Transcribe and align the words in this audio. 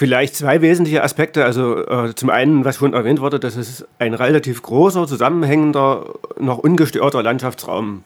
Vielleicht 0.00 0.34
zwei 0.34 0.62
wesentliche 0.62 1.04
Aspekte. 1.04 1.44
Also 1.44 1.76
äh, 1.86 2.14
zum 2.14 2.30
einen, 2.30 2.64
was 2.64 2.76
schon 2.76 2.94
erwähnt 2.94 3.20
wurde, 3.20 3.38
dass 3.38 3.56
es 3.56 3.86
ein 3.98 4.14
relativ 4.14 4.62
großer, 4.62 5.06
zusammenhängender, 5.06 6.14
noch 6.38 6.56
ungestörter 6.56 7.22
Landschaftsraum 7.22 8.02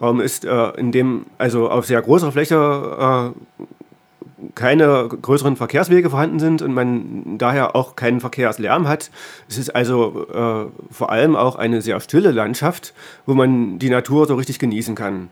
Raum 0.00 0.22
ist, 0.22 0.46
äh, 0.46 0.70
in 0.78 0.92
dem 0.92 1.26
also 1.36 1.68
auf 1.68 1.84
sehr 1.84 2.00
großer 2.00 2.32
Fläche 2.32 3.34
äh, 3.36 4.48
keine 4.54 5.08
größeren 5.08 5.56
Verkehrswege 5.56 6.08
vorhanden 6.08 6.38
sind 6.38 6.62
und 6.62 6.72
man 6.72 7.36
daher 7.36 7.76
auch 7.76 7.96
keinen 7.96 8.20
Verkehrslärm 8.20 8.88
hat. 8.88 9.10
Es 9.46 9.58
ist 9.58 9.76
also 9.76 10.26
äh, 10.32 10.70
vor 10.90 11.10
allem 11.10 11.36
auch 11.36 11.56
eine 11.56 11.82
sehr 11.82 12.00
stille 12.00 12.30
Landschaft, 12.30 12.94
wo 13.26 13.34
man 13.34 13.78
die 13.78 13.90
Natur 13.90 14.26
so 14.26 14.36
richtig 14.36 14.58
genießen 14.58 14.94
kann. 14.94 15.28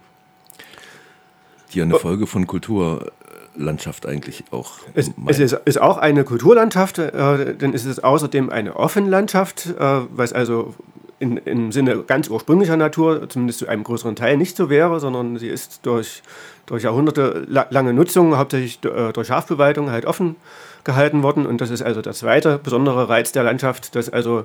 Die 1.74 1.82
eine 1.82 1.98
Folge 1.98 2.26
von 2.26 2.46
Kultur 2.46 3.12
Landschaft 3.56 4.06
eigentlich 4.06 4.44
auch. 4.50 4.72
Es, 4.94 5.10
es 5.26 5.38
ist, 5.38 5.52
ist, 5.64 5.80
auch 5.80 5.98
eine 5.98 6.24
Kulturlandschaft, 6.24 6.98
äh, 6.98 7.54
denn 7.54 7.72
es 7.72 7.84
ist 7.84 8.02
außerdem 8.02 8.50
eine 8.50 8.76
Offenlandschaft, 8.76 9.66
äh, 9.78 10.00
was 10.10 10.32
also 10.32 10.74
in, 11.18 11.36
im 11.38 11.72
Sinne 11.72 12.02
ganz 12.02 12.28
ursprünglicher 12.28 12.76
Natur, 12.76 13.28
zumindest 13.28 13.60
zu 13.60 13.68
einem 13.68 13.84
größeren 13.84 14.16
Teil, 14.16 14.36
nicht 14.36 14.56
so 14.56 14.68
wäre, 14.70 15.00
sondern 15.00 15.38
sie 15.38 15.48
ist 15.48 15.86
durch, 15.86 16.22
durch 16.66 16.82
Jahrhunderte 16.82 17.46
lange 17.48 17.92
Nutzung, 17.92 18.36
hauptsächlich 18.36 18.80
äh, 18.84 19.12
durch 19.12 19.28
Schafbewaldung, 19.28 19.90
halt 19.90 20.06
offen 20.06 20.36
gehalten 20.82 21.22
worden. 21.22 21.46
Und 21.46 21.60
das 21.60 21.70
ist 21.70 21.82
also 21.82 22.02
der 22.02 22.12
zweite 22.12 22.58
besondere 22.58 23.08
Reiz 23.08 23.32
der 23.32 23.44
Landschaft, 23.44 23.94
dass 23.94 24.10
also 24.10 24.44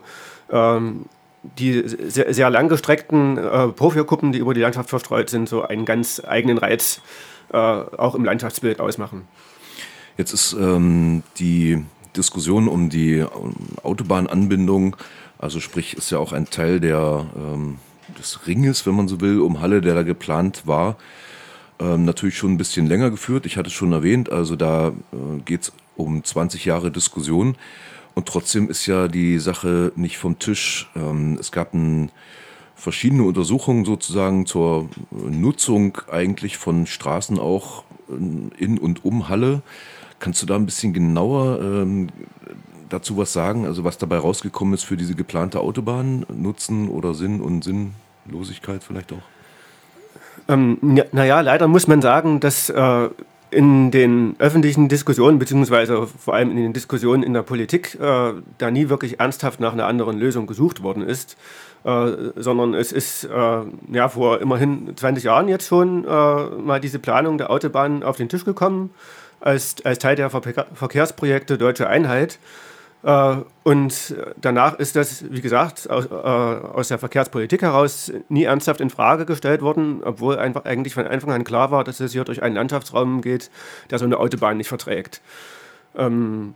ähm, 0.51 1.05
die 1.43 1.83
sehr, 1.85 2.33
sehr 2.33 2.49
langgestreckten 2.49 3.37
äh, 3.37 3.67
Porphyrkuppen, 3.69 4.31
die 4.31 4.39
über 4.39 4.53
die 4.53 4.61
Landschaft 4.61 4.89
verstreut 4.89 5.29
sind, 5.29 5.47
so 5.47 5.63
einen 5.63 5.85
ganz 5.85 6.21
eigenen 6.25 6.57
Reiz 6.57 7.01
äh, 7.51 7.57
auch 7.57 8.15
im 8.15 8.25
Landschaftsbild 8.25 8.79
ausmachen. 8.79 9.27
Jetzt 10.17 10.33
ist 10.33 10.53
ähm, 10.53 11.23
die 11.37 11.83
Diskussion 12.15 12.67
um 12.67 12.89
die 12.89 13.23
Autobahnanbindung, 13.83 14.97
also 15.37 15.61
sprich 15.61 15.95
ist 15.95 16.11
ja 16.11 16.17
auch 16.17 16.33
ein 16.33 16.49
Teil 16.49 16.81
der, 16.81 17.25
ähm, 17.37 17.77
des 18.17 18.45
Ringes, 18.45 18.85
wenn 18.85 18.95
man 18.95 19.07
so 19.07 19.21
will, 19.21 19.39
um 19.39 19.61
Halle, 19.61 19.79
der 19.79 19.95
da 19.95 20.03
geplant 20.03 20.63
war, 20.65 20.97
ähm, 21.79 22.03
natürlich 22.03 22.37
schon 22.37 22.53
ein 22.53 22.57
bisschen 22.57 22.87
länger 22.87 23.09
geführt. 23.09 23.45
Ich 23.45 23.55
hatte 23.55 23.67
es 23.67 23.73
schon 23.73 23.93
erwähnt, 23.93 24.29
also 24.29 24.57
da 24.57 24.89
äh, 24.89 25.39
geht 25.45 25.61
es 25.63 25.73
um 25.95 26.23
20 26.23 26.65
Jahre 26.65 26.91
Diskussion. 26.91 27.55
Und 28.19 28.27
trotzdem 28.27 28.69
ist 28.69 28.85
ja 28.85 29.07
die 29.07 29.39
Sache 29.39 29.93
nicht 29.95 30.17
vom 30.17 30.39
Tisch. 30.39 30.91
Ähm, 30.93 31.37
es 31.39 31.53
gab 31.53 31.73
ein, 31.73 32.11
verschiedene 32.75 33.23
Untersuchungen 33.23 33.85
sozusagen 33.85 34.45
zur 34.45 34.89
Nutzung 35.09 35.97
eigentlich 36.11 36.57
von 36.57 36.85
Straßen 36.85 37.39
auch 37.39 37.85
in 38.09 38.77
und 38.77 39.05
um 39.05 39.29
Halle. 39.29 39.61
Kannst 40.19 40.41
du 40.41 40.45
da 40.45 40.57
ein 40.57 40.65
bisschen 40.65 40.91
genauer 40.91 41.61
ähm, 41.61 42.09
dazu 42.89 43.15
was 43.15 43.31
sagen? 43.31 43.65
Also 43.65 43.85
was 43.85 43.97
dabei 43.97 44.17
rausgekommen 44.17 44.73
ist 44.73 44.83
für 44.83 44.97
diese 44.97 45.15
geplante 45.15 45.61
Autobahn, 45.61 46.25
Nutzen 46.27 46.89
oder 46.89 47.13
Sinn 47.13 47.39
und 47.39 47.63
Sinnlosigkeit 47.63 48.83
vielleicht 48.83 49.13
auch? 49.13 49.23
Ähm, 50.49 50.77
naja, 51.13 51.39
leider 51.39 51.69
muss 51.69 51.87
man 51.87 52.01
sagen, 52.01 52.41
dass 52.41 52.69
äh, 52.69 53.09
in 53.51 53.91
den 53.91 54.35
öffentlichen 54.39 54.89
Diskussionen, 54.89 55.39
beziehungsweise 55.39 56.07
vor 56.07 56.35
allem 56.35 56.51
in 56.51 56.57
den 56.57 56.73
Diskussionen 56.73 57.23
in 57.23 57.33
der 57.33 57.41
Politik, 57.41 57.95
äh, 57.99 58.33
da 58.57 58.71
nie 58.71 58.89
wirklich 58.89 59.19
ernsthaft 59.19 59.59
nach 59.59 59.73
einer 59.73 59.87
anderen 59.87 60.17
Lösung 60.17 60.47
gesucht 60.47 60.83
worden 60.83 61.03
ist, 61.03 61.37
äh, 61.83 62.11
sondern 62.35 62.73
es 62.73 62.91
ist 62.91 63.23
äh, 63.23 63.61
ja 63.91 64.09
vor 64.09 64.41
immerhin 64.41 64.95
20 64.95 65.23
Jahren 65.23 65.47
jetzt 65.47 65.67
schon 65.67 66.05
äh, 66.05 66.07
mal 66.07 66.79
diese 66.79 66.99
Planung 66.99 67.37
der 67.37 67.49
Autobahn 67.49 68.03
auf 68.03 68.17
den 68.17 68.29
Tisch 68.29 68.45
gekommen, 68.45 68.91
als, 69.39 69.77
als 69.83 69.99
Teil 69.99 70.15
der 70.15 70.29
Ver 70.29 70.41
Verkehrsprojekte 70.73 71.57
Deutsche 71.57 71.87
Einheit. 71.87 72.39
Äh, 73.03 73.37
und 73.63 74.15
danach 74.41 74.77
ist 74.77 74.95
das, 74.95 75.23
wie 75.31 75.41
gesagt, 75.41 75.89
aus, 75.89 76.05
äh, 76.07 76.13
aus, 76.13 76.89
der 76.89 76.97
Verkehrspolitik 76.97 77.61
heraus 77.61 78.11
nie 78.27 78.43
ernsthaft 78.43 78.81
in 78.81 78.89
Frage 78.89 79.25
gestellt 79.25 79.61
worden, 79.61 80.01
obwohl 80.03 80.37
einfach 80.37 80.65
eigentlich 80.65 80.93
von 80.93 81.07
Anfang 81.07 81.31
an 81.31 81.43
klar 81.43 81.71
war, 81.71 81.83
dass 81.83 81.99
es 81.99 82.11
hier 82.11 82.25
durch 82.25 82.43
einen 82.43 82.55
Landschaftsraum 82.55 83.21
geht, 83.21 83.49
der 83.89 83.99
so 83.99 84.05
eine 84.05 84.17
Autobahn 84.17 84.57
nicht 84.57 84.67
verträgt. 84.67 85.21
Ähm, 85.95 86.55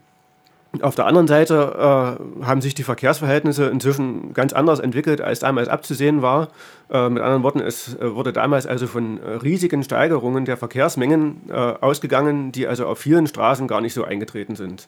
auf 0.82 0.96
der 0.96 1.06
anderen 1.06 1.28
Seite 1.28 2.18
äh, 2.42 2.44
haben 2.46 2.62
sich 2.62 2.74
die 2.74 2.82
Verkehrsverhältnisse 2.82 3.68
inzwischen 3.68 4.34
ganz 4.34 4.54
anders 4.54 4.80
entwickelt, 4.80 5.22
als 5.22 5.40
damals 5.40 5.68
abzusehen 5.68 6.24
war. 6.24 6.50
Mit 6.90 7.00
anderen 7.00 7.42
Worten, 7.44 7.60
es 7.60 7.98
wurde 8.00 8.34
damals 8.34 8.68
also 8.68 8.86
von 8.86 9.18
riesigen 9.18 9.84
Steigerungen 9.84 10.46
der 10.46 10.58
Verkehrsmengen 10.58 11.50
ausgegangen, 11.52 12.52
die 12.52 12.68
also 12.68 12.86
auf 12.86 13.00
vielen 13.00 13.26
Straßen 13.26 13.68
gar 13.68 13.82
nicht 13.82 13.96
so 13.96 14.04
eingetreten 14.04 14.56
sind 14.56 14.88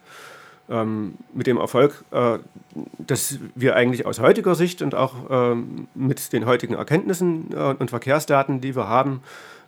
ähm, 0.69 1.15
mit 1.33 1.47
dem 1.47 1.57
Erfolg, 1.57 2.03
äh, 2.11 2.39
dass 2.97 3.39
wir 3.53 3.75
eigentlich 3.75 4.05
aus 4.05 4.19
heutiger 4.19 4.55
Sicht 4.55 4.81
und 4.81 4.95
auch 4.95 5.13
ähm, 5.29 5.87
mit 5.93 6.33
den 6.33 6.45
heutigen 6.45 6.73
Erkenntnissen 6.73 7.49
äh, 7.53 7.75
und 7.77 7.89
Verkehrsdaten, 7.89 8.61
die 8.61 8.75
wir 8.75 8.87
haben, 8.87 9.21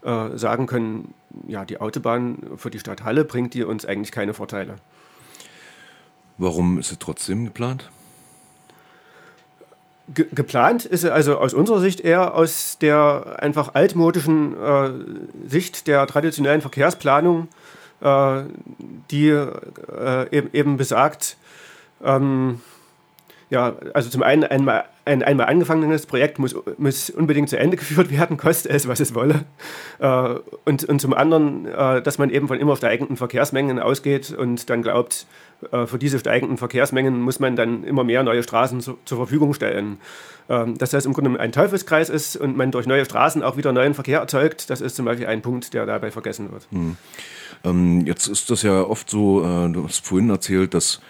äh, 0.03 0.37
sagen 0.37 0.67
können, 0.67 1.13
ja, 1.47 1.65
die 1.65 1.79
Autobahn 1.79 2.37
für 2.57 2.69
die 2.69 2.79
Stadt 2.79 3.03
Halle 3.03 3.25
bringt 3.25 3.53
die 3.53 3.63
uns 3.63 3.85
eigentlich 3.85 4.11
keine 4.11 4.33
Vorteile. 4.33 4.75
Warum 6.37 6.77
ist 6.79 6.89
sie 6.89 6.97
trotzdem 6.97 7.45
geplant? 7.45 7.89
Ge 10.13 10.25
geplant 10.31 10.85
ist 10.85 11.01
sie 11.01 11.11
also 11.11 11.37
aus 11.37 11.53
unserer 11.53 11.81
Sicht 11.81 11.99
eher 11.99 12.33
aus 12.33 12.77
der 12.79 13.37
einfach 13.39 13.75
altmodischen 13.75 14.55
äh, 14.57 14.89
Sicht 15.47 15.87
der 15.87 16.07
traditionellen 16.07 16.61
Verkehrsplanung 16.61 17.49
äh, 18.01 18.43
die 19.11 19.29
äh, 19.29 20.27
eben, 20.31 20.49
eben 20.53 20.77
besagt, 20.77 21.37
ähm, 22.03 22.61
ja, 23.49 23.77
also 23.93 24.09
zum 24.09 24.23
einen 24.23 24.43
einmal, 24.43 24.85
ein 25.05 25.23
einmal 25.23 25.47
angefangenes 25.47 26.05
Projekt 26.05 26.37
muss, 26.37 26.53
muss 26.77 27.09
unbedingt 27.09 27.49
zu 27.49 27.57
Ende 27.57 27.77
geführt 27.77 28.11
werden, 28.11 28.37
koste 28.37 28.69
es, 28.69 28.87
was 28.87 28.99
es 28.99 29.15
wolle. 29.15 29.45
Äh, 29.99 30.35
und, 30.65 30.83
und 30.83 30.99
zum 30.99 31.13
anderen, 31.13 31.65
äh, 31.65 32.01
dass 32.01 32.17
man 32.17 32.29
eben 32.29 32.47
von 32.47 32.59
immer 32.59 32.75
steigenden 32.75 33.15
Verkehrsmengen 33.15 33.79
ausgeht 33.79 34.31
und 34.31 34.69
dann 34.69 34.81
glaubt, 34.81 35.25
äh, 35.71 35.85
für 35.85 35.97
diese 35.97 36.19
steigenden 36.19 36.57
Verkehrsmengen 36.57 37.21
muss 37.21 37.39
man 37.39 37.55
dann 37.55 37.83
immer 37.85 38.03
mehr 38.03 38.23
neue 38.23 38.43
Straßen 38.43 38.81
zu, 38.81 38.97
zur 39.05 39.17
Verfügung 39.17 39.53
stellen. 39.53 39.97
Ähm, 40.49 40.77
dass 40.77 40.91
das 40.91 41.05
im 41.05 41.11
Grunde 41.11 41.37
ein 41.39 41.51
Teufelskreis 41.51 42.09
ist 42.09 42.37
und 42.37 42.55
man 42.55 42.71
durch 42.71 42.87
neue 42.87 43.03
Straßen 43.03 43.43
auch 43.43 43.57
wieder 43.57 43.73
neuen 43.73 43.93
Verkehr 43.93 44.19
erzeugt, 44.19 44.69
das 44.69 44.79
ist 44.79 44.95
zum 44.95 45.03
Beispiel 45.03 45.27
ein 45.27 45.41
Punkt, 45.41 45.73
der 45.73 45.85
dabei 45.85 46.09
vergessen 46.09 46.51
wird. 46.53 46.67
Hm. 46.71 46.95
Ähm, 47.63 48.05
jetzt 48.05 48.27
ist 48.27 48.49
das 48.49 48.61
ja 48.63 48.81
oft 48.81 49.09
so, 49.09 49.43
äh, 49.43 49.69
du 49.69 49.83
hast 49.83 50.05
vorhin 50.05 50.29
erzählt, 50.29 50.73
dass 50.73 51.01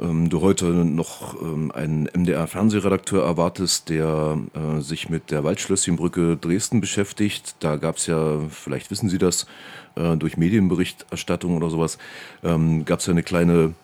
ähm, 0.00 0.28
du 0.28 0.40
heute 0.40 0.66
noch 0.66 1.40
ähm, 1.40 1.70
einen 1.72 2.08
MDR-Fernsehredakteur 2.12 3.24
erwartest, 3.24 3.88
der 3.88 4.38
äh, 4.54 4.80
sich 4.80 5.08
mit 5.08 5.30
der 5.30 5.44
Waldschlösschenbrücke 5.44 6.36
Dresden 6.36 6.80
beschäftigt. 6.80 7.56
Da 7.60 7.76
gab 7.76 7.96
es 7.96 8.06
ja, 8.06 8.40
vielleicht 8.50 8.90
wissen 8.90 9.08
Sie 9.08 9.18
das, 9.18 9.46
äh, 9.94 10.16
durch 10.16 10.36
Medienberichterstattung 10.36 11.56
oder 11.56 11.70
sowas, 11.70 11.98
ähm, 12.42 12.84
gab 12.84 13.00
es 13.00 13.06
ja 13.06 13.12
eine 13.12 13.22
kleine 13.22 13.74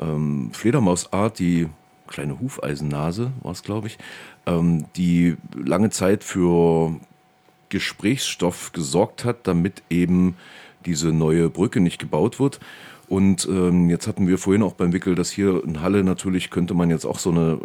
ähm, 0.00 0.50
Fledermausart, 0.52 1.38
die 1.38 1.68
kleine 2.08 2.40
Hufeisennase 2.40 3.32
war 3.42 3.52
es, 3.52 3.62
glaube 3.62 3.86
ich, 3.86 3.98
ähm, 4.46 4.86
die 4.96 5.36
lange 5.54 5.90
Zeit 5.90 6.24
für 6.24 6.94
Gesprächsstoff 7.68 8.72
gesorgt 8.72 9.24
hat, 9.24 9.46
damit 9.46 9.82
eben 9.88 10.36
diese 10.84 11.12
neue 11.12 11.48
Brücke 11.48 11.80
nicht 11.80 11.98
gebaut 11.98 12.40
wird. 12.40 12.60
Und 13.08 13.46
ähm, 13.50 13.90
jetzt 13.90 14.06
hatten 14.06 14.26
wir 14.26 14.38
vorhin 14.38 14.62
auch 14.62 14.72
beim 14.72 14.92
Wickel, 14.92 15.14
dass 15.14 15.30
hier 15.30 15.62
in 15.64 15.82
Halle 15.82 16.02
natürlich 16.02 16.50
könnte 16.50 16.72
man 16.72 16.88
jetzt 16.88 17.04
auch 17.04 17.18
so 17.18 17.30
eine 17.30 17.58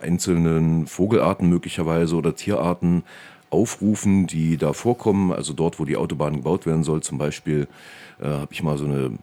einzelnen 0.00 0.86
Vogelarten 0.86 1.48
möglicherweise 1.48 2.16
oder 2.16 2.34
Tierarten 2.34 3.02
aufrufen, 3.50 4.26
die 4.26 4.56
da 4.56 4.72
vorkommen. 4.72 5.32
Also 5.32 5.52
dort, 5.52 5.78
wo 5.80 5.84
die 5.84 5.96
Autobahn 5.96 6.36
gebaut 6.36 6.66
werden 6.66 6.84
soll, 6.84 7.02
zum 7.02 7.18
Beispiel 7.18 7.68
äh, 8.20 8.26
habe 8.26 8.52
ich 8.52 8.62
mal 8.62 8.78
so 8.78 8.86
eine 8.86 9.18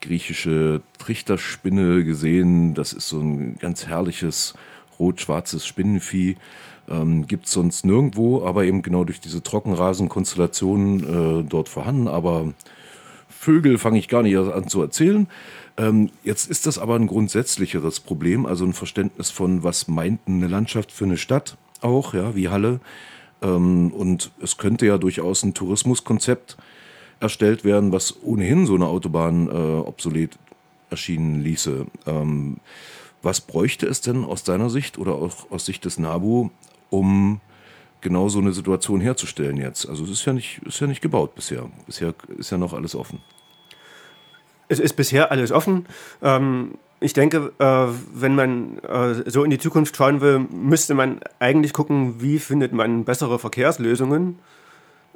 griechische 0.00 0.82
Trichterspinne 0.98 2.04
gesehen. 2.04 2.74
Das 2.74 2.92
ist 2.92 3.08
so 3.08 3.18
ein 3.20 3.56
ganz 3.58 3.86
herrliches 3.86 4.54
rot-schwarzes 4.98 5.66
Spinnenvieh. 5.66 6.36
Ähm, 6.88 7.26
Gibt 7.26 7.46
es 7.46 7.52
sonst 7.52 7.84
nirgendwo, 7.84 8.44
aber 8.44 8.64
eben 8.64 8.82
genau 8.82 9.04
durch 9.04 9.20
diese 9.20 9.42
Trockenrasenkonstellationen 9.42 11.40
äh, 11.40 11.44
dort 11.44 11.68
vorhanden. 11.68 12.08
Aber 12.08 12.52
Vögel 13.40 13.78
fange 13.78 13.98
ich 13.98 14.08
gar 14.08 14.22
nicht 14.22 14.36
an 14.36 14.68
zu 14.68 14.82
erzählen. 14.82 15.26
Ähm, 15.78 16.10
jetzt 16.24 16.50
ist 16.50 16.66
das 16.66 16.76
aber 16.76 16.96
ein 16.96 17.06
grundsätzlicheres 17.06 17.98
Problem, 18.00 18.44
also 18.44 18.66
ein 18.66 18.74
Verständnis 18.74 19.30
von, 19.30 19.62
was 19.62 19.88
meint 19.88 20.20
eine 20.26 20.46
Landschaft 20.46 20.92
für 20.92 21.06
eine 21.06 21.16
Stadt 21.16 21.56
auch, 21.80 22.12
ja, 22.12 22.36
wie 22.36 22.50
Halle. 22.50 22.80
Ähm, 23.40 23.92
und 23.92 24.30
es 24.42 24.58
könnte 24.58 24.84
ja 24.84 24.98
durchaus 24.98 25.42
ein 25.42 25.54
Tourismuskonzept 25.54 26.58
erstellt 27.18 27.64
werden, 27.64 27.92
was 27.92 28.22
ohnehin 28.22 28.66
so 28.66 28.74
eine 28.74 28.88
Autobahn 28.88 29.48
äh, 29.48 29.52
obsolet 29.52 30.38
erschienen 30.90 31.42
ließe. 31.42 31.86
Ähm, 32.04 32.58
was 33.22 33.40
bräuchte 33.40 33.86
es 33.86 34.02
denn 34.02 34.22
aus 34.22 34.44
deiner 34.44 34.68
Sicht 34.68 34.98
oder 34.98 35.14
auch 35.14 35.50
aus 35.50 35.64
Sicht 35.64 35.86
des 35.86 35.98
NABU, 35.98 36.50
um 36.90 37.40
genau 38.00 38.28
so 38.28 38.38
eine 38.38 38.52
Situation 38.52 39.00
herzustellen 39.00 39.56
jetzt? 39.56 39.88
Also 39.88 40.04
es 40.04 40.10
ist 40.10 40.24
ja 40.24 40.32
nicht, 40.32 40.60
ist 40.64 40.80
ja 40.80 40.86
nicht 40.86 41.00
gebaut 41.00 41.34
bisher. 41.34 41.68
Bisher 41.86 42.14
ist 42.38 42.50
ja 42.50 42.58
noch 42.58 42.72
alles 42.72 42.94
offen. 42.94 43.20
es 44.68 44.78
ist 44.78 44.94
bisher 44.94 45.30
alles 45.30 45.52
offen. 45.52 45.86
Ähm, 46.22 46.78
ich 47.00 47.14
denke, 47.14 47.52
äh, 47.58 47.86
wenn 48.14 48.34
man 48.34 48.78
äh, 48.78 49.28
so 49.28 49.42
in 49.42 49.50
die 49.50 49.58
Zukunft 49.58 49.96
schauen 49.96 50.20
will, 50.20 50.40
müsste 50.50 50.94
man 50.94 51.20
eigentlich 51.38 51.72
gucken, 51.72 52.20
wie 52.20 52.38
findet 52.38 52.72
man 52.72 53.04
bessere 53.04 53.38
Verkehrslösungen. 53.38 54.38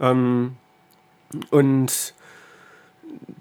Ähm, 0.01 0.57
und 1.51 2.15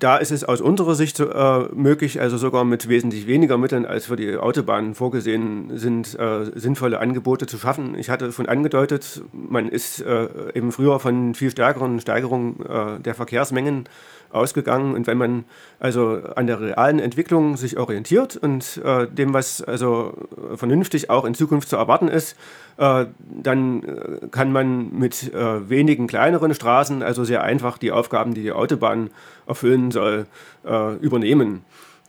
da 0.04 0.18
ist 0.18 0.32
es 0.32 0.44
aus 0.44 0.60
unserer 0.60 0.96
Sicht 0.96 1.22
äh, 1.22 1.60
möglich, 1.74 2.20
also 2.20 2.36
sogar 2.36 2.66
mit 2.66 2.90
wesentlich 2.90 3.26
weniger 3.26 3.58
Mitteln 3.58 3.86
als 3.86 4.08
für 4.08 4.18
die 4.18 4.36
Autobahnen 4.36 4.96
vorgesehen 4.96 5.78
sind, 5.78 6.20
äh, 6.20 6.52
sinnvolle 6.56 7.00
Angebote 7.00 7.46
zu 7.46 7.58
schaffen. 7.58 7.96
Ich 7.98 8.10
hatte 8.10 8.30
schon 8.34 8.48
angedeutet, 8.48 9.22
man 9.32 9.70
ist 9.70 10.02
äh, 10.02 10.28
eben 10.54 10.74
früher 10.74 11.00
von 11.00 11.36
viel 11.36 11.52
stärkeren 11.52 12.02
Steigerungen 12.02 12.60
äh, 12.66 13.00
der 13.00 13.16
Verkehrsmengen 13.16 13.86
ausgegangen. 14.34 14.94
Und 14.94 15.08
wenn 15.08 15.18
man 15.18 15.46
also 15.80 16.20
an 16.36 16.48
der 16.48 16.60
realen 16.60 17.00
Entwicklung 17.00 17.56
sich 17.56 17.78
orientiert 17.78 18.36
und 18.36 18.82
äh, 18.84 19.08
dem, 19.08 19.34
was 19.34 19.62
also 19.62 20.14
vernünftig 20.56 21.10
auch 21.10 21.24
in 21.26 21.36
Zukunft 21.36 21.70
zu 21.70 21.78
erwarten 21.78 22.08
ist, 22.08 22.36
äh, 22.78 23.06
dann 23.30 23.84
äh, 23.84 24.28
kann 24.32 24.52
man 24.52 24.92
mit 24.98 25.34
äh, 25.34 25.70
wenigen 25.70 26.08
kleineren 26.08 26.54
Straßen 26.54 27.04
also 27.04 27.24
sehr 27.24 27.44
einfach 27.44 27.78
die 27.78 27.92
Aufgaben, 27.92 28.34
die 28.34 28.42
die 28.42 28.52
Autobahn 28.52 29.12
erfüllen 29.46 29.92
soll, 29.94 30.26
äh, 30.66 30.96
übernehmen. 30.98 31.64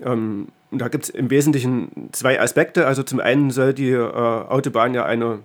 Ähm, 0.05 0.49
da 0.73 0.89
gibt 0.89 1.05
es 1.05 1.11
im 1.11 1.31
Wesentlichen 1.31 2.09
zwei 2.13 2.41
Aspekte. 2.41 2.87
Also 2.87 3.03
zum 3.03 3.21
einen 3.21 3.51
soll 3.51 3.75
die 3.75 3.91
äh, 3.91 4.01
Autobahn 4.01 4.95
ja 4.95 5.05
eine 5.05 5.41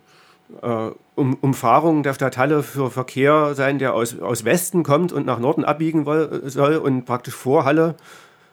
äh, 0.61 0.89
um, 1.15 1.35
Umfahrung 1.35 2.03
der 2.03 2.13
Stadthalle 2.13 2.63
für 2.63 2.89
Verkehr 2.89 3.53
sein, 3.53 3.77
der 3.77 3.93
aus, 3.93 4.19
aus 4.19 4.45
Westen 4.45 4.83
kommt 4.83 5.11
und 5.11 5.25
nach 5.25 5.39
Norden 5.39 5.63
abbiegen 5.63 6.05
soll 6.45 6.77
und 6.77 7.05
praktisch 7.05 7.35
vor 7.35 7.65
Halle 7.65 7.95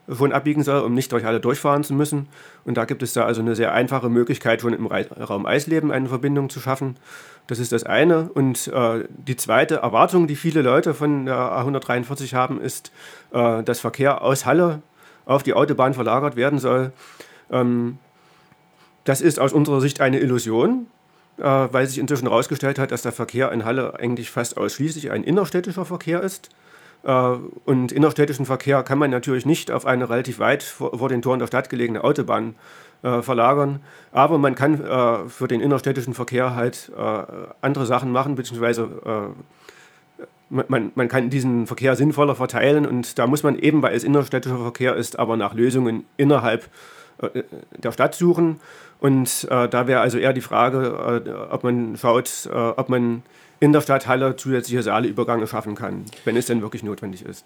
von 0.08 0.32
abbiegen 0.32 0.62
soll, 0.62 0.82
um 0.82 0.94
nicht 0.94 1.12
durch 1.12 1.25
Halle 1.25 1.41
durchfahren 1.41 1.85
zu 1.85 1.94
müssen. 1.94 2.29
Und 2.64 2.76
da 2.76 2.85
gibt 2.85 3.03
es 3.03 3.12
da 3.12 3.25
also 3.25 3.41
eine 3.41 3.56
sehr 3.56 3.73
einfache 3.73 4.08
Möglichkeit, 4.08 4.61
schon 4.61 4.73
im 4.73 4.87
Raum 4.87 5.47
Eisleben 5.47 5.91
eine 5.91 6.08
Verbindung 6.08 6.49
zu 6.49 6.61
schaffen. 6.61 6.97
Das 7.47 7.58
ist 7.58 7.73
das 7.73 7.85
eine. 7.85 8.31
Und 8.31 8.69
äh, 8.69 9.05
die 9.08 9.37
zweite 9.37 9.76
Erwartung, 9.76 10.26
die 10.26 10.37
viele 10.37 10.62
Leute 10.62 10.94
von 10.94 11.26
der 11.26 11.37
A143 11.37 12.35
haben, 12.35 12.61
ist, 12.61 12.93
äh, 13.32 13.62
dass 13.62 13.81
Verkehr 13.81 14.23
aus 14.23 14.47
Halle 14.47 14.82
auf 15.25 15.43
die 15.43 15.55
Autobahn 15.55 15.94
verlagert 15.94 16.37
werden 16.37 16.59
soll. 16.59 16.93
Ähm, 17.50 17.99
das 19.05 19.20
ist 19.20 19.38
aus 19.41 19.52
unserer 19.52 19.81
Sicht 19.81 20.00
eine 20.00 20.20
Illusion. 20.20 20.87
Äh, 21.38 21.43
weil 21.43 21.87
sich 21.87 21.99
inzwischen 21.99 22.29
herausgestellt 22.29 22.79
hat, 22.79 22.93
dass 22.93 23.02
der 23.02 23.12
Verkehr 23.12 23.52
in 23.52 23.67
Halle 23.67 23.99
eigentlich 23.99 24.31
fast 24.31 24.56
ausschließlich 24.56 25.11
ein 25.11 25.23
innerstädtischer 25.23 25.85
Verkehr 25.85 26.23
ist. 26.23 26.49
Äh, 27.06 27.37
und 27.64 27.93
innerstädtischen 27.93 28.44
Verkehr 28.44 28.82
kann 28.82 28.99
man 28.99 29.11
natürlich 29.11 29.47
nicht 29.47 29.70
auf 29.70 29.87
eine 29.87 30.11
relativ 30.11 30.38
weit 30.38 30.62
vor 30.62 31.08
den 31.08 31.23
Toren 31.23 31.38
der 31.38 31.47
Stadt 31.47 31.70
gelegene 31.70 32.05
Autobahn 32.05 32.56
äh, 33.03 33.23
verlagern. 33.23 33.81
Aber 34.12 34.38
man 34.38 34.55
kann 34.55 34.79
für 35.29 35.49
den 35.49 35.61
innerstädtischen 35.61 36.14
Verkehr 36.14 36.55
halt 36.55 36.91
andere 37.61 37.87
Sachen 37.87 38.11
machen, 38.11 38.35
beziehungsweise 38.35 39.35
man, 40.49 40.93
man 40.94 41.08
kann 41.08 41.29
diesen 41.29 41.67
Verkehr 41.67 41.97
sinnvoller 41.97 42.35
verteilen. 42.35 42.87
Und 42.87 43.19
da 43.19 43.26
muss 43.26 43.43
man 43.43 43.59
eben, 43.59 43.82
weil 43.82 43.94
es 43.94 44.05
innerstädtischer 44.05 44.59
Verkehr 44.59 44.97
ist, 44.97 45.19
aber 45.19 45.37
nach 45.37 45.52
Lösungen 45.52 46.06
innerhalb 46.17 46.70
der 47.76 47.93
Stadt 47.93 48.14
suchen. 48.14 48.61
Und 48.99 49.47
äh, 49.50 49.69
da 49.69 49.87
wäre 49.87 50.00
also 50.00 50.19
eher 50.19 50.32
die 50.32 50.41
Frage, 50.41 51.23
äh, 51.26 51.52
ob 51.52 51.64
man 51.64 51.97
schaut, 51.97 52.49
äh, 52.50 52.56
ob 52.56 52.88
man 52.88 53.23
in 53.61 53.73
der 53.73 53.81
Stadthalle 53.81 54.37
zusätzliche 54.37 54.82
Saaleübergänge 54.82 55.47
schaffen 55.47 55.75
kann, 55.75 56.05
wenn 56.25 56.37
es 56.37 56.47
denn 56.47 56.62
wirklich 56.62 56.82
notwendig 56.82 57.25
ist. 57.25 57.44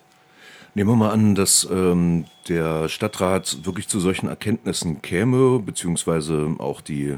Nehmen 0.74 0.90
wir 0.90 0.96
mal 0.96 1.10
an, 1.10 1.34
dass 1.34 1.68
ähm, 1.70 2.26
der 2.48 2.88
Stadtrat 2.88 3.64
wirklich 3.64 3.88
zu 3.88 3.98
solchen 3.98 4.28
Erkenntnissen 4.28 5.02
käme, 5.02 5.58
beziehungsweise 5.58 6.54
auch 6.58 6.80
die 6.80 7.16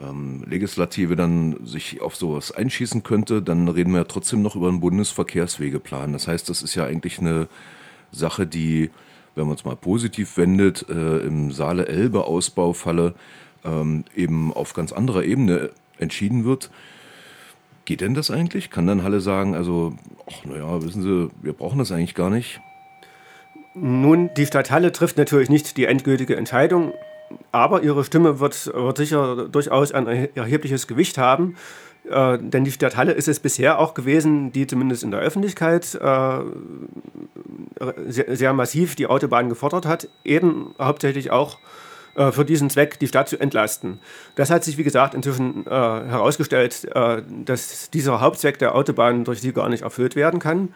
ähm, 0.00 0.44
Legislative 0.46 1.14
dann 1.14 1.56
sich 1.64 2.00
auf 2.00 2.16
sowas 2.16 2.52
einschießen 2.52 3.02
könnte, 3.02 3.42
dann 3.42 3.68
reden 3.68 3.92
wir 3.92 3.98
ja 3.98 4.04
trotzdem 4.04 4.40
noch 4.40 4.56
über 4.56 4.68
einen 4.68 4.80
Bundesverkehrswegeplan. 4.80 6.14
Das 6.14 6.26
heißt, 6.26 6.48
das 6.48 6.62
ist 6.62 6.74
ja 6.74 6.86
eigentlich 6.86 7.18
eine 7.18 7.48
Sache, 8.12 8.46
die, 8.46 8.90
wenn 9.34 9.46
man 9.46 9.56
es 9.56 9.64
mal 9.64 9.76
positiv 9.76 10.38
wendet, 10.38 10.88
äh, 10.88 11.18
im 11.18 11.52
Saale-Elbe-Ausbaufalle 11.52 13.14
ähm, 13.64 14.04
eben 14.16 14.54
auf 14.54 14.72
ganz 14.72 14.92
anderer 14.92 15.24
Ebene 15.24 15.70
entschieden 15.98 16.46
wird. 16.46 16.70
Geht 17.90 18.02
denn 18.02 18.14
das 18.14 18.30
eigentlich? 18.30 18.70
Kann 18.70 18.86
dann 18.86 19.02
Halle 19.02 19.20
sagen, 19.20 19.56
also, 19.56 19.94
ach 20.24 20.44
naja, 20.44 20.80
wissen 20.80 21.02
Sie, 21.02 21.28
wir 21.42 21.52
brauchen 21.52 21.80
das 21.80 21.90
eigentlich 21.90 22.14
gar 22.14 22.30
nicht? 22.30 22.60
Nun, 23.74 24.30
die 24.36 24.46
Stadt 24.46 24.70
Halle 24.70 24.92
trifft 24.92 25.18
natürlich 25.18 25.50
nicht 25.50 25.76
die 25.76 25.86
endgültige 25.86 26.36
Entscheidung, 26.36 26.92
aber 27.50 27.82
ihre 27.82 28.04
Stimme 28.04 28.38
wird, 28.38 28.72
wird 28.72 28.96
sicher 28.96 29.48
durchaus 29.48 29.90
ein 29.90 30.06
erhebliches 30.06 30.86
Gewicht 30.86 31.18
haben. 31.18 31.56
Äh, 32.08 32.38
denn 32.38 32.62
die 32.62 32.70
Stadt 32.70 32.96
Halle 32.96 33.10
ist 33.10 33.26
es 33.26 33.40
bisher 33.40 33.80
auch 33.80 33.94
gewesen, 33.94 34.52
die 34.52 34.68
zumindest 34.68 35.02
in 35.02 35.10
der 35.10 35.18
Öffentlichkeit 35.18 35.96
äh, 36.00 36.38
sehr, 38.06 38.36
sehr, 38.36 38.52
massiv 38.52 38.94
die 38.94 39.08
Autobahn 39.08 39.48
gefordert 39.48 39.86
hat, 39.86 40.08
eben 40.22 40.76
hauptsächlich 40.78 41.32
auch 41.32 41.58
äh, 42.14 42.32
für 42.32 42.44
diesen 42.44 42.70
Zweck 42.70 42.98
die 42.98 43.06
Stadt 43.06 43.28
zu 43.28 43.38
entlasten. 43.38 44.00
Das 44.34 44.50
hat 44.50 44.64
sich, 44.64 44.78
wie 44.78 44.84
gesagt, 44.84 45.14
inzwischen 45.14 45.66
äh, 45.66 45.70
herausgestellt, 45.70 46.88
äh, 46.94 47.22
dass 47.44 47.90
dieser 47.90 48.20
Hauptzweck 48.20 48.58
der 48.58 48.74
Autobahn 48.74 49.24
durch 49.24 49.40
sie 49.40 49.52
gar 49.52 49.68
nicht 49.68 49.82
erfüllt 49.82 50.16
werden 50.16 50.40
kann. 50.40 50.74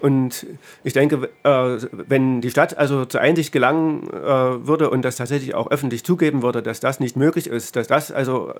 Und 0.00 0.46
ich 0.82 0.94
denke, 0.94 1.28
äh, 1.44 1.76
wenn 2.08 2.40
die 2.40 2.50
Stadt 2.50 2.76
also 2.76 3.04
zur 3.04 3.20
Einsicht 3.20 3.52
gelangen 3.52 4.10
äh, 4.10 4.66
würde 4.66 4.90
und 4.90 5.02
das 5.02 5.14
tatsächlich 5.14 5.54
auch 5.54 5.70
öffentlich 5.70 6.02
zugeben 6.02 6.42
würde, 6.42 6.60
dass 6.60 6.80
das 6.80 6.98
nicht 6.98 7.16
möglich 7.16 7.46
ist, 7.46 7.76
dass 7.76 7.86
das 7.86 8.10
also 8.10 8.52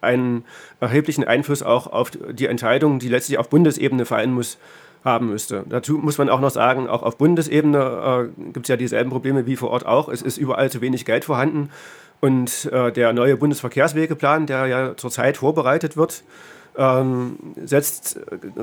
einen 0.00 0.44
erheblichen 0.80 1.22
Einfluss 1.22 1.62
auch 1.62 1.86
auf 1.86 2.10
die 2.10 2.46
Entscheidung, 2.46 2.98
die 2.98 3.08
letztlich 3.08 3.38
auf 3.38 3.48
Bundesebene 3.48 4.04
fallen 4.04 4.32
muss, 4.32 4.58
haben 5.04 5.28
müsste. 5.28 5.64
Dazu 5.68 5.98
muss 5.98 6.18
man 6.18 6.28
auch 6.28 6.40
noch 6.40 6.50
sagen, 6.50 6.88
auch 6.88 7.02
auf 7.02 7.18
Bundesebene 7.18 8.30
äh, 8.38 8.42
gibt 8.52 8.66
es 8.66 8.68
ja 8.68 8.76
dieselben 8.76 9.10
Probleme 9.10 9.46
wie 9.46 9.56
vor 9.56 9.70
Ort 9.70 9.84
auch. 9.86 10.08
Es 10.08 10.22
ist 10.22 10.38
überall 10.38 10.70
zu 10.70 10.80
wenig 10.80 11.04
Geld 11.04 11.24
vorhanden. 11.24 11.70
Und 12.20 12.72
äh, 12.72 12.90
der 12.90 13.12
neue 13.12 13.36
Bundesverkehrswegeplan, 13.36 14.46
der 14.46 14.66
ja 14.66 14.96
zurzeit 14.96 15.36
vorbereitet 15.36 15.96
wird, 15.98 16.24
ähm, 16.76 17.36
setzt 17.62 18.18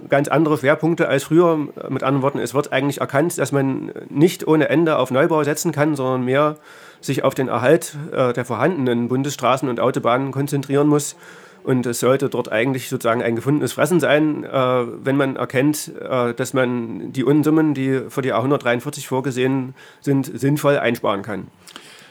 ganz 0.10 0.28
andere 0.28 0.58
Schwerpunkte 0.58 1.08
als 1.08 1.26
früher. 1.26 1.58
Mit 1.90 2.04
anderen 2.04 2.24
Worten, 2.24 2.40
es 2.40 2.54
wird 2.54 2.74
eigentlich 2.74 3.00
erkannt, 3.02 3.38
dass 3.38 3.52
man 3.52 3.92
nicht 4.10 4.48
ohne 4.48 4.70
Ende 4.70 4.98
auf 4.98 5.12
Neubau 5.12 5.44
setzen 5.44 5.72
kann, 5.72 5.96
sondern 5.96 6.26
mehr 6.26 6.58
sich 7.02 7.24
auf 7.24 7.36
den 7.36 7.48
Erhalt 7.48 7.96
äh, 8.12 8.34
der 8.34 8.46
vorhandenen 8.46 9.08
Bundesstraßen 9.08 9.70
und 9.70 9.80
Autobahnen 9.80 10.32
konzentrieren 10.32 10.88
muss. 10.88 11.16
Und 11.64 11.86
es 11.86 12.00
sollte 12.00 12.30
dort 12.30 12.52
eigentlich 12.52 12.90
sozusagen 12.90 13.22
ein 13.22 13.36
gefundenes 13.36 13.74
Fressen 13.74 14.00
sein, 14.00 14.44
äh, 14.44 14.50
wenn 14.50 15.16
man 15.16 15.36
erkennt, 15.36 15.92
äh, 16.00 16.34
dass 16.34 16.54
man 16.54 17.12
die 17.12 17.24
Unsummen, 17.24 17.74
die 17.74 18.02
für 18.10 18.22
die 18.22 18.34
A143 18.34 19.06
vorgesehen 19.06 19.76
sind, 20.00 20.32
sinnvoll 20.40 20.78
einsparen 20.78 21.22
kann. 21.22 21.48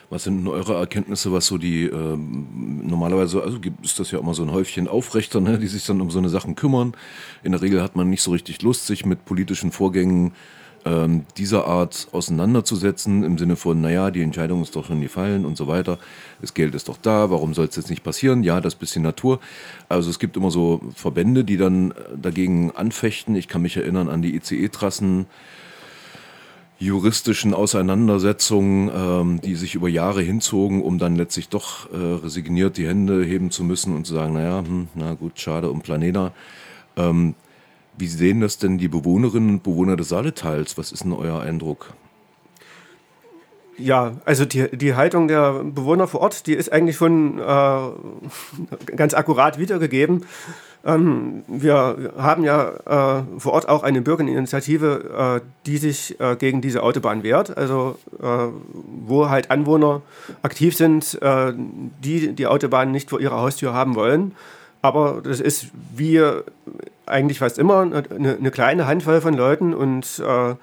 Was 0.09 0.25
sind 0.25 0.45
eure 0.45 0.75
Erkenntnisse, 0.75 1.31
was 1.31 1.47
so 1.47 1.57
die 1.57 1.85
äh, 1.85 2.17
normalerweise, 2.17 3.41
also 3.41 3.57
ist 3.81 3.97
das 3.97 4.11
ja 4.11 4.19
immer 4.19 4.33
so 4.33 4.43
ein 4.43 4.51
Häufchen 4.51 4.89
Aufrechter, 4.89 5.39
ne, 5.39 5.57
die 5.57 5.67
sich 5.67 5.85
dann 5.85 6.01
um 6.01 6.11
so 6.11 6.19
eine 6.19 6.27
Sachen 6.27 6.55
kümmern. 6.55 6.93
In 7.43 7.53
der 7.53 7.61
Regel 7.61 7.81
hat 7.81 7.95
man 7.95 8.09
nicht 8.09 8.21
so 8.21 8.31
richtig 8.31 8.61
Lust, 8.61 8.87
sich 8.87 9.05
mit 9.05 9.23
politischen 9.23 9.71
Vorgängen 9.71 10.33
ähm, 10.85 11.25
dieser 11.37 11.67
Art 11.67 12.07
auseinanderzusetzen, 12.11 13.23
im 13.23 13.37
Sinne 13.37 13.55
von, 13.55 13.81
naja, 13.81 14.11
die 14.11 14.21
Entscheidung 14.21 14.61
ist 14.61 14.75
doch 14.75 14.85
schon 14.85 15.01
gefallen 15.01 15.45
und 15.45 15.57
so 15.57 15.67
weiter. 15.67 15.97
Das 16.41 16.53
Geld 16.53 16.75
ist 16.75 16.89
doch 16.89 16.97
da, 17.01 17.29
warum 17.29 17.53
soll 17.53 17.65
es 17.65 17.75
jetzt 17.75 17.89
nicht 17.89 18.03
passieren? 18.03 18.43
Ja, 18.43 18.61
das 18.61 18.75
bisschen 18.75 19.03
Natur. 19.03 19.39
Also 19.89 20.09
es 20.09 20.19
gibt 20.19 20.37
immer 20.37 20.51
so 20.51 20.81
Verbände, 20.95 21.43
die 21.43 21.57
dann 21.57 21.93
dagegen 22.15 22.71
anfechten. 22.71 23.35
Ich 23.35 23.47
kann 23.47 23.61
mich 23.61 23.77
erinnern 23.77 24.09
an 24.09 24.21
die 24.21 24.35
ICE-Trassen 24.35 25.27
juristischen 26.81 27.53
Auseinandersetzungen, 27.53 28.89
ähm, 28.93 29.41
die 29.41 29.53
sich 29.53 29.75
über 29.75 29.87
Jahre 29.87 30.23
hinzogen, 30.23 30.81
um 30.81 30.97
dann 30.97 31.15
letztlich 31.15 31.47
doch 31.47 31.91
äh, 31.93 31.95
resigniert 31.95 32.77
die 32.77 32.87
Hände 32.87 33.23
heben 33.23 33.51
zu 33.51 33.63
müssen 33.63 33.95
und 33.95 34.07
zu 34.07 34.15
sagen, 34.15 34.33
naja, 34.33 34.63
hm, 34.65 34.87
na 34.95 35.13
gut, 35.13 35.39
schade 35.39 35.69
um 35.69 35.81
Planeta. 35.81 36.33
Ähm, 36.97 37.35
wie 38.01 38.07
sehen 38.07 38.41
das 38.41 38.57
denn 38.57 38.77
die 38.77 38.89
Bewohnerinnen 38.89 39.49
und 39.51 39.63
Bewohner 39.63 39.95
des 39.95 40.09
Saaletals? 40.09 40.77
Was 40.77 40.91
ist 40.91 41.05
denn 41.05 41.13
euer 41.13 41.39
Eindruck? 41.39 41.93
Ja, 43.77 44.13
also 44.25 44.43
die, 44.45 44.75
die 44.75 44.95
Haltung 44.95 45.27
der 45.27 45.63
Bewohner 45.63 46.07
vor 46.07 46.21
Ort, 46.21 46.45
die 46.45 46.53
ist 46.53 46.71
eigentlich 46.71 46.97
schon 46.97 47.39
äh, 47.39 48.95
ganz 48.95 49.13
akkurat 49.13 49.57
wiedergegeben. 49.57 50.25
Ähm, 50.83 51.43
wir 51.47 52.13
haben 52.17 52.43
ja 52.43 53.19
äh, 53.19 53.39
vor 53.39 53.53
Ort 53.53 53.69
auch 53.69 53.83
eine 53.83 54.01
Bürgerinitiative, 54.01 55.41
äh, 55.41 55.47
die 55.65 55.77
sich 55.77 56.19
äh, 56.19 56.35
gegen 56.35 56.61
diese 56.61 56.83
Autobahn 56.83 57.23
wehrt, 57.23 57.55
also 57.55 57.97
äh, 58.21 58.47
wo 59.05 59.29
halt 59.29 59.51
Anwohner 59.51 60.01
aktiv 60.41 60.75
sind, 60.75 61.19
äh, 61.21 61.53
die 62.03 62.33
die 62.33 62.47
Autobahn 62.47 62.91
nicht 62.91 63.09
vor 63.09 63.19
ihrer 63.19 63.37
Haustür 63.41 63.73
haben 63.73 63.95
wollen. 63.95 64.33
Aber 64.81 65.21
das 65.23 65.39
ist 65.39 65.67
wie 65.95 66.19
eigentlich 67.11 67.39
fast 67.39 67.59
immer 67.59 67.81
eine, 67.81 68.37
eine 68.37 68.51
kleine 68.51 68.87
Handvoll 68.87 69.21
von 69.21 69.33
Leuten 69.33 69.73
und 69.73 70.21
äh, 70.25 70.55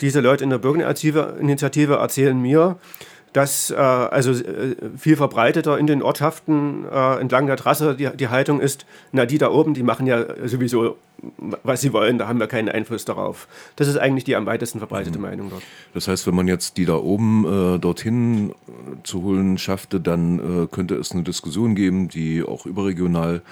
diese 0.00 0.20
Leute 0.20 0.44
in 0.44 0.50
der 0.50 0.58
Bürgerinitiative 0.58 1.94
erzählen 1.94 2.40
mir, 2.40 2.76
dass 3.36 3.70
äh, 3.70 3.74
also 3.74 4.32
äh, 4.32 4.76
viel 4.96 5.16
verbreiteter 5.16 5.78
in 5.78 5.86
den 5.86 6.02
Ortschaften 6.02 6.86
äh, 6.90 7.20
entlang 7.20 7.46
der 7.46 7.56
Trasse 7.56 7.94
die, 7.94 8.08
die 8.16 8.28
Haltung 8.28 8.60
ist, 8.60 8.86
na 9.12 9.26
die 9.26 9.36
da 9.36 9.50
oben, 9.50 9.74
die 9.74 9.82
machen 9.82 10.06
ja 10.06 10.24
sowieso, 10.48 10.96
was 11.62 11.82
sie 11.82 11.92
wollen, 11.92 12.16
da 12.16 12.28
haben 12.28 12.40
wir 12.40 12.46
keinen 12.46 12.70
Einfluss 12.70 13.04
darauf. 13.04 13.46
Das 13.76 13.88
ist 13.88 13.98
eigentlich 13.98 14.24
die 14.24 14.36
am 14.36 14.46
weitesten 14.46 14.78
verbreitete 14.78 15.18
mhm. 15.18 15.24
Meinung 15.24 15.50
dort. 15.50 15.62
Das 15.92 16.08
heißt, 16.08 16.26
wenn 16.26 16.34
man 16.34 16.48
jetzt 16.48 16.78
die 16.78 16.86
da 16.86 16.96
oben 16.96 17.74
äh, 17.74 17.78
dorthin 17.78 18.50
äh, 18.50 18.52
zu 19.02 19.22
holen 19.22 19.58
schaffte, 19.58 20.00
dann 20.00 20.64
äh, 20.64 20.66
könnte 20.68 20.94
es 20.94 21.12
eine 21.12 21.22
Diskussion 21.22 21.74
geben, 21.74 22.08
die 22.08 22.42
auch 22.42 22.64
überregional 22.64 23.42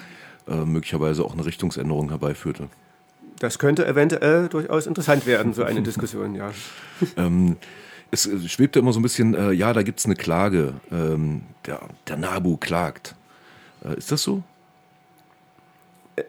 möglicherweise 0.46 1.24
auch 1.24 1.32
eine 1.32 1.46
Richtungsänderung 1.46 2.10
herbeiführte. 2.10 2.68
Das 3.38 3.58
könnte 3.58 3.86
eventuell 3.86 4.48
durchaus 4.48 4.86
interessant 4.86 5.26
werden, 5.26 5.54
so 5.54 5.64
eine 5.64 5.82
Diskussion, 5.82 6.34
ja. 6.34 6.52
ähm, 7.16 7.56
es 8.14 8.28
schwebte 8.46 8.78
immer 8.78 8.92
so 8.92 9.00
ein 9.00 9.02
bisschen, 9.02 9.34
äh, 9.34 9.52
ja, 9.52 9.72
da 9.72 9.82
gibt 9.82 9.98
es 9.98 10.06
eine 10.06 10.14
Klage. 10.14 10.74
Ähm, 10.92 11.42
der, 11.66 11.80
der 12.08 12.16
NABU 12.16 12.56
klagt. 12.56 13.14
Äh, 13.84 13.96
ist 13.98 14.12
das 14.12 14.22
so? 14.22 14.42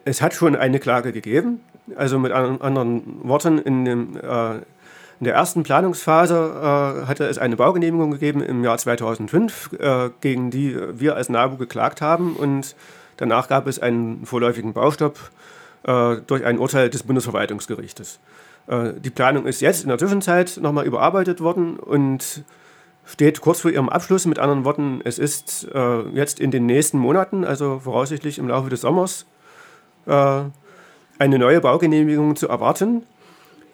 Es 0.04 0.20
hat 0.20 0.34
schon 0.34 0.56
eine 0.56 0.80
Klage 0.80 1.12
gegeben. 1.12 1.60
Also 1.94 2.18
mit 2.18 2.32
anderen 2.32 3.20
Worten, 3.22 3.58
in, 3.58 3.84
dem, 3.84 4.16
äh, 4.16 4.56
in 4.56 5.24
der 5.24 5.34
ersten 5.34 5.62
Planungsphase 5.62 6.34
äh, 6.34 7.06
hatte 7.06 7.24
es 7.26 7.38
eine 7.38 7.56
Baugenehmigung 7.56 8.10
gegeben 8.10 8.42
im 8.42 8.64
Jahr 8.64 8.78
2005, 8.78 9.70
äh, 9.78 10.10
gegen 10.20 10.50
die 10.50 10.76
wir 10.98 11.14
als 11.14 11.28
NABU 11.28 11.56
geklagt 11.56 12.00
haben. 12.00 12.34
Und 12.34 12.74
danach 13.16 13.48
gab 13.48 13.66
es 13.66 13.78
einen 13.78 14.26
vorläufigen 14.26 14.72
Baustopp 14.72 15.18
äh, 15.86 16.16
durch 16.26 16.44
ein 16.44 16.58
Urteil 16.58 16.90
des 16.90 17.02
Bundesverwaltungsgerichtes. 17.02 18.18
Äh, 18.66 18.94
die 18.98 19.10
Planung 19.10 19.46
ist 19.46 19.60
jetzt 19.60 19.82
in 19.82 19.88
der 19.88 19.98
Zwischenzeit 19.98 20.58
nochmal 20.60 20.86
überarbeitet 20.86 21.40
worden 21.40 21.76
und 21.78 22.44
steht 23.04 23.40
kurz 23.40 23.60
vor 23.60 23.70
ihrem 23.70 23.88
Abschluss. 23.88 24.26
Mit 24.26 24.38
anderen 24.38 24.64
Worten, 24.64 25.00
es 25.04 25.18
ist 25.18 25.68
äh, 25.72 26.00
jetzt 26.10 26.40
in 26.40 26.50
den 26.50 26.66
nächsten 26.66 26.98
Monaten, 26.98 27.44
also 27.44 27.80
voraussichtlich 27.84 28.38
im 28.38 28.48
Laufe 28.48 28.68
des 28.68 28.80
Sommers, 28.80 29.26
äh, 30.06 30.42
eine 31.18 31.38
neue 31.38 31.60
Baugenehmigung 31.60 32.36
zu 32.36 32.48
erwarten. 32.48 33.04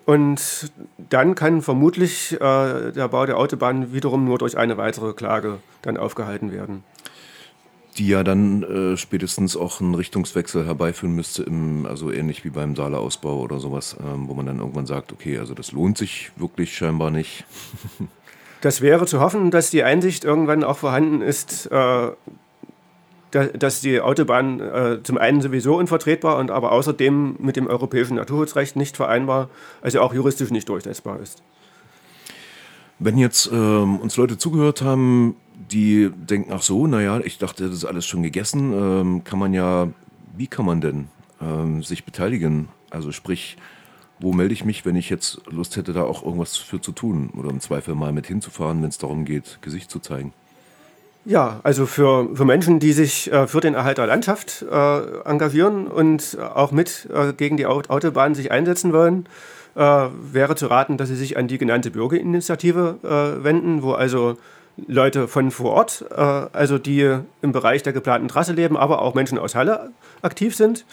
Und 0.05 0.73
dann 1.11 1.37
kann 1.37 1.63
vermutlich 1.63 2.33
äh, 2.33 2.91
der 2.93 3.09
Bau 3.09 3.25
der 3.25 3.39
Autobahn 3.39 3.93
wiederum 3.93 4.25
nur 4.25 4.37
durch 4.39 4.59
eine 4.59 4.77
weitere 4.77 5.13
Klage 5.13 5.59
dann 5.83 5.97
aufgehalten 5.97 6.53
werden 6.53 6.83
die 7.99 8.09
ja 8.09 8.25
dann 8.25 8.63
äh, 8.63 8.97
spätestens 8.97 9.57
auch 9.57 9.81
einen 9.81 9.95
Richtungswechsel 9.95 10.65
herbeiführen 10.67 11.15
müsste, 11.15 11.43
im, 11.43 11.87
also 11.87 12.11
ähnlich 12.11 12.45
wie 12.45 12.51
beim 12.51 12.75
Saale-Ausbau 12.75 13.41
oder 13.41 13.59
sowas, 13.59 13.97
ähm, 14.01 14.29
wo 14.29 14.35
man 14.35 14.47
dann 14.47 14.59
irgendwann 14.59 14.87
sagt, 14.87 15.13
okay, 15.13 15.39
also 15.39 15.55
das 15.55 15.73
lohnt 15.73 15.99
sich 15.99 16.33
wirklich 16.37 16.75
scheinbar 16.75 17.11
nicht. 17.11 17.45
das 18.63 18.81
wäre 18.81 19.07
zu 19.07 19.21
hoffen, 19.21 19.51
dass 19.51 19.71
die 19.71 19.83
Einsicht 19.83 20.25
irgendwann 20.25 20.65
auch 20.65 20.79
vorhanden 20.79 21.21
ist, 21.21 21.67
äh, 21.67 22.11
dass 23.31 23.81
die 23.81 24.01
Autobahn 24.01 24.61
äh, 24.61 25.03
zum 25.03 25.19
einen 25.19 25.41
sowieso 25.41 25.77
unvertretbar 25.77 26.39
und 26.39 26.51
aber 26.51 26.73
außerdem 26.73 27.37
mit 27.39 27.57
dem 27.57 27.67
europäischen 27.67 28.17
Naturschutzrecht 28.17 28.77
nicht 28.77 28.97
vereinbar, 28.97 29.49
also 29.81 30.01
auch 30.01 30.13
juristisch 30.15 30.51
nicht 30.51 30.69
durchsetzbar 30.69 31.21
ist. 31.21 31.43
Wenn 32.99 33.19
jetzt 33.19 33.51
ähm, 33.53 33.99
uns 33.99 34.17
Leute 34.17 34.39
zugehört 34.39 34.83
haben, 34.83 35.35
die 35.73 36.11
denken, 36.15 36.53
ach 36.53 36.63
so, 36.63 36.87
naja, 36.87 37.21
ich 37.25 37.39
dachte, 37.39 37.67
das 37.67 37.77
ist 37.77 37.85
alles 37.85 38.07
schon 38.07 38.23
gegessen, 38.23 38.73
ähm, 38.73 39.25
kann 39.25 39.39
man 39.39 39.55
ja, 39.55 39.89
wie 40.37 40.47
kann 40.47 40.67
man 40.67 40.81
denn 40.81 41.09
ähm, 41.41 41.83
sich 41.83 42.05
beteiligen? 42.05 42.69
Also 42.91 43.13
sprich, 43.13 43.57
wo 44.21 44.33
melde 44.33 44.55
ich 44.55 44.65
mich, 44.65 44.85
wenn 44.85 44.97
ich 44.97 45.11
jetzt 45.11 45.41
Lust 45.51 45.77
hätte, 45.77 45.93
da 45.93 46.05
auch 46.05 46.25
irgendwas 46.25 46.57
für 46.57 46.81
zu 46.81 46.93
tun 46.93 47.31
oder 47.37 47.51
im 47.51 47.61
Zweifel 47.61 47.95
mal 47.95 48.13
mit 48.13 48.27
hinzufahren, 48.27 48.83
wenn 48.83 48.91
es 48.91 48.99
darum 48.99 49.25
geht, 49.25 49.59
Gesicht 49.63 49.91
zu 49.91 49.99
zeigen? 49.99 50.33
Ja, 51.25 51.61
also 51.63 51.87
für, 51.87 52.35
für 52.35 52.45
Menschen, 52.45 52.81
die 52.81 52.93
sich 52.93 53.31
äh, 53.33 53.47
für 53.47 53.61
den 53.61 53.75
Erhalt 53.75 53.99
der 53.99 54.07
Landschaft 54.07 54.63
äh, 54.63 55.21
engagieren 55.25 55.87
und 55.87 56.37
auch 56.41 56.73
mit 56.73 57.09
äh, 57.15 57.33
gegen 57.33 57.57
die 57.57 57.67
Autobahn 57.67 58.35
sich 58.35 58.51
einsetzen 58.51 58.93
wollen, 58.93 59.27
äh, 59.77 59.81
wäre 60.33 60.57
zu 60.57 60.67
raten, 60.67 60.97
dass 60.97 61.09
sie 61.09 61.17
sich 61.17 61.37
an 61.37 61.47
die 61.47 61.59
genannte 61.59 61.93
Bürgerinitiative 61.93 62.99
äh, 63.03 63.45
wenden, 63.45 63.83
wo 63.83 63.93
also 63.93 64.37
Leute 64.77 65.29
von 65.29 65.51
vor 65.51 65.73
Ort, 65.73 66.05
äh, 66.11 66.21
also 66.21 66.77
die 66.79 67.19
im 67.43 67.53
Bereich 67.53 67.83
der 67.83 67.93
geplanten 67.93 68.29
Trasse 68.29 68.53
leben, 68.53 68.77
aber 68.77 69.03
auch 69.03 69.15
Menschen 69.15 69.39
aus 69.39 69.55
Halle 69.55 69.91
aktiv 70.23 70.57
sind. 70.57 70.85